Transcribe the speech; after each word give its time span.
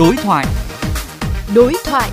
Đối 0.00 0.16
thoại. 0.16 0.46
Đối 1.54 1.72
thoại. 1.84 2.10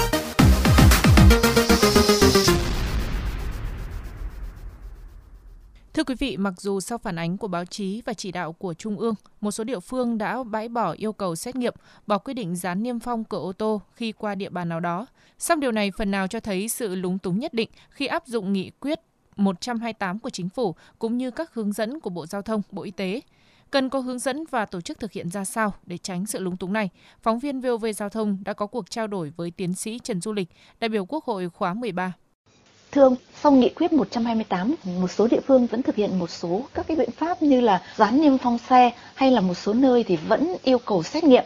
Thưa 5.94 6.04
quý 6.04 6.16
vị, 6.20 6.38
mặc 6.38 6.54
dù 6.58 6.80
sau 6.80 6.98
phản 6.98 7.16
ánh 7.16 7.38
của 7.38 7.48
báo 7.48 7.66
chí 7.66 8.02
và 8.06 8.14
chỉ 8.14 8.32
đạo 8.32 8.54
của 8.54 8.74
Trung 8.74 8.98
ương, 9.00 9.16
một 9.42 9.52
số 9.52 9.64
địa 9.64 9.80
phương 9.80 10.18
đã 10.18 10.44
bãi 10.44 10.70
bỏ 10.70 10.92
yêu 10.92 11.14
cầu 11.14 11.36
xét 11.36 11.56
nghiệm, 11.56 11.74
bỏ 12.08 12.18
quyết 12.18 12.34
định 12.34 12.56
dán 12.56 12.84
niêm 12.84 13.00
phong 13.00 13.24
cửa 13.24 13.40
ô 13.40 13.54
tô 13.54 13.82
khi 13.94 14.12
qua 14.12 14.36
địa 14.36 14.50
bàn 14.50 14.70
nào 14.70 14.80
đó. 14.80 15.06
Song 15.40 15.60
điều 15.60 15.72
này 15.72 15.92
phần 15.98 16.12
nào 16.12 16.28
cho 16.28 16.40
thấy 16.40 16.70
sự 16.70 16.96
lúng 16.96 17.20
túng 17.20 17.40
nhất 17.40 17.54
định 17.54 17.70
khi 17.90 18.08
áp 18.08 18.28
dụng 18.28 18.54
nghị 18.54 18.72
quyết 18.80 19.00
128 19.36 20.20
của 20.20 20.30
chính 20.30 20.50
phủ 20.50 20.76
cũng 21.00 21.18
như 21.18 21.32
các 21.32 21.54
hướng 21.54 21.72
dẫn 21.72 22.00
của 22.00 22.10
Bộ 22.10 22.26
Giao 22.26 22.42
thông, 22.42 22.62
Bộ 22.72 22.84
Y 22.84 22.92
tế. 22.92 23.22
Cần 23.72 23.90
có 23.90 24.00
hướng 24.00 24.20
dẫn 24.20 24.44
và 24.50 24.66
tổ 24.66 24.82
chức 24.82 25.00
thực 25.00 25.12
hiện 25.12 25.30
ra 25.30 25.46
sao 25.46 25.74
để 25.86 25.98
tránh 25.98 26.26
sự 26.26 26.40
lúng 26.40 26.58
túng 26.58 26.74
này? 26.74 26.90
Phóng 27.22 27.40
viên 27.40 27.62
VOV 27.62 27.86
Giao 27.96 28.10
thông 28.10 28.38
đã 28.46 28.54
có 28.54 28.68
cuộc 28.68 28.90
trao 28.90 29.08
đổi 29.08 29.34
với 29.38 29.52
tiến 29.52 29.74
sĩ 29.74 30.00
Trần 30.00 30.22
Du 30.22 30.34
Lịch, 30.34 30.50
đại 30.80 30.90
biểu 30.90 31.06
Quốc 31.06 31.26
hội 31.26 31.50
khóa 31.50 31.74
13. 31.74 32.14
Thưa 32.92 33.02
ông, 33.02 33.16
sau 33.34 33.52
nghị 33.52 33.70
quyết 33.70 33.94
128, 33.94 34.76
một 35.02 35.08
số 35.08 35.28
địa 35.28 35.40
phương 35.48 35.68
vẫn 35.68 35.82
thực 35.82 35.96
hiện 35.96 36.20
một 36.20 36.30
số 36.30 36.62
các 36.74 36.88
cái 36.88 36.98
biện 36.98 37.12
pháp 37.12 37.42
như 37.42 37.62
là 37.62 37.82
dán 37.96 38.22
niêm 38.22 38.38
phong 38.38 38.58
xe 38.58 38.92
hay 39.16 39.32
là 39.32 39.42
một 39.42 39.54
số 39.54 39.74
nơi 39.74 40.04
thì 40.04 40.18
vẫn 40.28 40.56
yêu 40.64 40.80
cầu 40.80 41.04
xét 41.04 41.24
nghiệm. 41.24 41.44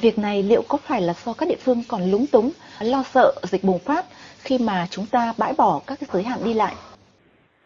Việc 0.00 0.18
này 0.18 0.42
liệu 0.42 0.62
có 0.68 0.78
phải 0.78 1.02
là 1.02 1.14
do 1.24 1.32
các 1.32 1.48
địa 1.48 1.58
phương 1.60 1.82
còn 1.88 2.10
lúng 2.10 2.26
túng, 2.26 2.50
lo 2.80 3.02
sợ 3.14 3.34
dịch 3.42 3.64
bùng 3.64 3.78
phát 3.78 4.06
khi 4.38 4.58
mà 4.58 4.86
chúng 4.90 5.06
ta 5.06 5.34
bãi 5.38 5.52
bỏ 5.58 5.80
các 5.86 6.00
cái 6.00 6.08
giới 6.12 6.22
hạn 6.22 6.44
đi 6.44 6.54
lại? 6.54 6.74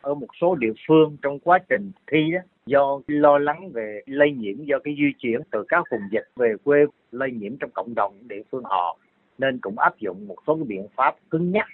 Ở 0.01 0.15
một 0.15 0.27
số 0.41 0.55
địa 0.55 0.73
phương 0.89 1.17
trong 1.23 1.39
quá 1.39 1.59
trình 1.69 1.93
thi 2.13 2.19
đó, 2.33 2.41
do 2.67 3.01
lo 3.07 3.39
lắng 3.39 3.71
về 3.73 4.01
lây 4.07 4.33
nhiễm 4.33 4.65
do 4.65 4.79
cái 4.85 4.95
di 4.99 5.13
chuyển 5.19 5.41
từ 5.51 5.65
các 5.69 5.85
vùng 5.91 6.03
dịch 6.11 6.29
về 6.37 6.55
quê 6.65 6.85
lây 7.13 7.31
nhiễm 7.31 7.57
trong 7.57 7.71
cộng 7.71 7.95
đồng 7.95 8.15
địa 8.29 8.43
phương 8.51 8.65
họ 8.65 8.99
nên 9.39 9.59
cũng 9.59 9.79
áp 9.79 9.99
dụng 9.99 10.29
một 10.29 10.37
số 10.47 10.55
cái 10.55 10.65
biện 10.65 10.87
pháp 10.97 11.15
cứng 11.31 11.51
nhắc 11.51 11.67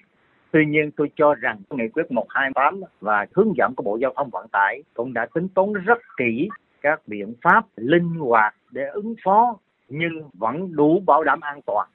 Tuy 0.52 0.66
nhiên 0.66 0.90
tôi 0.96 1.10
cho 1.16 1.34
rằng 1.34 1.58
nghị 1.70 1.88
quyết 1.88 2.12
128 2.12 2.80
và 3.00 3.26
hướng 3.34 3.52
dẫn 3.56 3.74
của 3.76 3.82
Bộ 3.82 3.96
Giao 3.96 4.12
thông 4.16 4.30
Vận 4.30 4.48
tải 4.52 4.82
cũng 4.94 5.12
đã 5.12 5.26
tính 5.34 5.48
toán 5.54 5.72
rất 5.72 5.98
kỹ 6.16 6.48
các 6.80 7.00
biện 7.06 7.34
pháp 7.42 7.64
linh 7.76 8.14
hoạt 8.14 8.54
để 8.70 8.82
ứng 8.92 9.14
phó 9.24 9.58
nhưng 9.88 10.30
vẫn 10.32 10.76
đủ 10.76 11.02
bảo 11.06 11.24
đảm 11.24 11.40
an 11.40 11.60
toàn. 11.66 11.88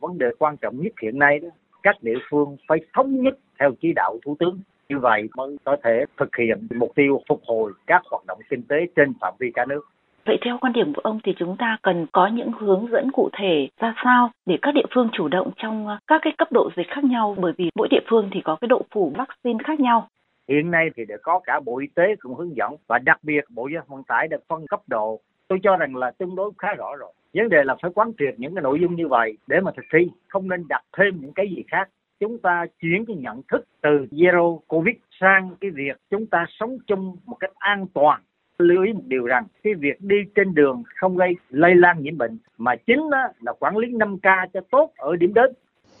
Vấn 0.00 0.18
đề 0.18 0.26
quan 0.38 0.56
trọng 0.56 0.80
nhất 0.80 0.92
hiện 1.02 1.18
nay 1.18 1.38
đó, 1.38 1.48
các 1.82 1.96
địa 2.02 2.18
phương 2.30 2.56
phải 2.68 2.78
thống 2.94 3.22
nhất 3.22 3.38
theo 3.60 3.70
chỉ 3.80 3.92
đạo 3.92 4.18
Thủ 4.24 4.36
tướng. 4.38 4.60
Như 4.92 4.98
vậy 4.98 5.28
mới 5.36 5.56
có 5.64 5.76
thể 5.84 6.04
thực 6.18 6.36
hiện 6.36 6.66
mục 6.74 6.92
tiêu 6.94 7.20
phục 7.28 7.40
hồi 7.46 7.72
các 7.86 8.02
hoạt 8.10 8.26
động 8.26 8.38
kinh 8.50 8.62
tế 8.62 8.76
trên 8.96 9.12
phạm 9.20 9.34
vi 9.38 9.50
cả 9.54 9.64
nước. 9.64 9.80
Vậy 10.26 10.38
theo 10.44 10.58
quan 10.60 10.72
điểm 10.72 10.94
của 10.94 11.00
ông 11.04 11.20
thì 11.24 11.34
chúng 11.38 11.56
ta 11.58 11.76
cần 11.82 12.06
có 12.12 12.26
những 12.26 12.52
hướng 12.60 12.86
dẫn 12.92 13.10
cụ 13.12 13.28
thể 13.32 13.68
ra 13.80 13.94
sao 14.04 14.30
để 14.46 14.58
các 14.62 14.74
địa 14.74 14.86
phương 14.94 15.08
chủ 15.12 15.28
động 15.28 15.50
trong 15.56 15.86
các 16.06 16.20
cái 16.24 16.32
cấp 16.38 16.48
độ 16.52 16.70
dịch 16.76 16.86
khác 16.88 17.04
nhau 17.04 17.36
bởi 17.38 17.52
vì 17.58 17.70
mỗi 17.74 17.88
địa 17.90 18.00
phương 18.10 18.30
thì 18.32 18.40
có 18.44 18.56
cái 18.60 18.68
độ 18.68 18.82
phủ 18.94 19.12
vaccine 19.16 19.58
khác 19.64 19.80
nhau. 19.80 20.08
Hiện 20.48 20.70
nay 20.70 20.90
thì 20.96 21.04
đã 21.04 21.16
có 21.22 21.40
cả 21.44 21.60
Bộ 21.64 21.78
Y 21.78 21.86
tế 21.94 22.16
cũng 22.20 22.34
hướng 22.34 22.56
dẫn 22.56 22.70
và 22.86 22.98
đặc 22.98 23.18
biệt 23.22 23.44
Bộ 23.50 23.68
Giao 23.74 23.82
thông 23.88 23.96
Vận 23.96 24.04
tải 24.04 24.28
đã 24.28 24.38
phân 24.48 24.66
cấp 24.66 24.80
độ. 24.86 25.20
Tôi 25.48 25.58
cho 25.62 25.76
rằng 25.76 25.96
là 25.96 26.10
tương 26.10 26.36
đối 26.36 26.50
khá 26.58 26.74
rõ 26.74 26.96
rồi. 26.96 27.12
Vấn 27.34 27.48
đề 27.48 27.64
là 27.64 27.76
phải 27.82 27.90
quán 27.94 28.12
triệt 28.18 28.34
những 28.36 28.54
cái 28.54 28.62
nội 28.62 28.78
dung 28.80 28.96
như 28.96 29.08
vậy 29.08 29.36
để 29.46 29.60
mà 29.60 29.70
thực 29.76 29.84
thi, 29.92 30.10
không 30.28 30.48
nên 30.48 30.64
đặt 30.68 30.82
thêm 30.98 31.20
những 31.20 31.32
cái 31.32 31.46
gì 31.56 31.62
khác. 31.68 31.88
Chúng 32.22 32.38
ta 32.38 32.66
chuyển 32.80 33.04
cái 33.06 33.16
nhận 33.16 33.42
thức 33.52 33.64
từ 33.80 34.06
zero 34.10 34.58
covid 34.66 34.94
sang 35.20 35.50
cái 35.60 35.70
việc 35.70 35.96
chúng 36.10 36.26
ta 36.26 36.46
sống 36.48 36.78
chung 36.86 37.16
một 37.24 37.36
cách 37.40 37.50
an 37.58 37.86
toàn 37.94 38.22
lưu 38.58 38.84
ý 38.84 38.92
một 38.92 39.02
điều 39.06 39.26
rằng 39.26 39.44
cái 39.62 39.74
việc 39.74 40.00
đi 40.00 40.16
trên 40.34 40.54
đường 40.54 40.82
không 40.96 41.16
gây 41.16 41.36
lây 41.48 41.74
lan 41.74 42.02
nhiễm 42.02 42.18
bệnh 42.18 42.38
mà 42.58 42.76
chính 42.86 43.00
là 43.40 43.52
quản 43.58 43.76
lý 43.76 43.88
5K 43.88 44.46
cho 44.54 44.60
tốt 44.70 44.90
ở 44.96 45.16
điểm 45.16 45.34
đến. 45.34 45.52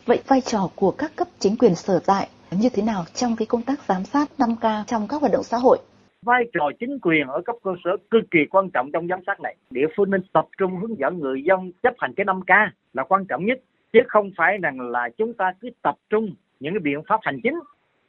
Vậy 0.06 0.20
vai 0.28 0.40
trò 0.40 0.70
của 0.76 0.90
các 0.98 1.12
cấp 1.16 1.28
chính 1.38 1.56
quyền 1.56 1.74
sở 1.74 2.00
tại 2.06 2.28
như 2.50 2.68
thế 2.74 2.82
nào 2.82 3.04
trong 3.14 3.36
cái 3.36 3.46
công 3.46 3.62
tác 3.62 3.78
giám 3.88 4.04
sát 4.04 4.28
5K 4.38 4.84
trong 4.86 5.06
các 5.08 5.20
hoạt 5.20 5.32
động 5.32 5.42
xã 5.42 5.56
hội? 5.56 5.78
Vai 6.22 6.44
trò 6.52 6.70
chính 6.80 6.98
quyền 7.02 7.26
ở 7.26 7.42
cấp 7.44 7.56
cơ 7.64 7.70
sở 7.84 7.90
cực 8.10 8.22
kỳ 8.30 8.38
quan 8.50 8.70
trọng 8.70 8.90
trong 8.92 9.08
giám 9.08 9.20
sát 9.26 9.40
này. 9.40 9.56
Địa 9.70 9.86
phương 9.96 10.10
nên 10.10 10.20
tập 10.32 10.46
trung 10.58 10.76
hướng 10.76 10.98
dẫn 10.98 11.18
người 11.18 11.42
dân 11.44 11.72
chấp 11.82 11.94
hành 11.98 12.12
cái 12.16 12.26
5K 12.26 12.68
là 12.92 13.04
quan 13.04 13.24
trọng 13.24 13.46
nhất 13.46 13.60
chứ 13.92 14.00
không 14.08 14.30
phải 14.36 14.58
rằng 14.58 14.80
là 14.80 15.08
chúng 15.18 15.34
ta 15.34 15.52
cứ 15.60 15.68
tập 15.82 15.96
trung 16.10 16.34
những 16.60 16.74
cái 16.74 16.80
biện 16.80 17.02
pháp 17.08 17.20
hành 17.22 17.40
chính 17.42 17.60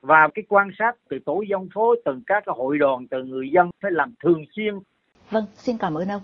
và 0.01 0.27
cái 0.33 0.43
quan 0.49 0.69
sát 0.79 0.95
từ 1.09 1.19
tổ 1.25 1.43
dân 1.49 1.69
phố, 1.73 1.95
từng 2.05 2.21
các 2.27 2.43
cái 2.45 2.55
hội 2.57 2.77
đoàn 2.77 3.07
từ 3.07 3.23
người 3.23 3.49
dân 3.49 3.69
phải 3.81 3.91
làm 3.91 4.13
thường 4.23 4.45
xuyên. 4.55 4.73
Vâng 5.29 5.45
xin 5.53 5.77
cảm 5.77 5.97
ơn 5.97 6.07
ông. 6.07 6.21